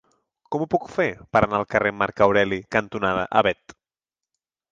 Com 0.53 0.61
ho 0.63 0.67
puc 0.75 0.85
fer 0.93 1.05
per 1.35 1.41
anar 1.47 1.59
al 1.59 1.67
carrer 1.73 1.91
Marc 1.97 2.23
Aureli 2.27 2.59
cantonada 2.77 3.27
Avet? 3.43 3.77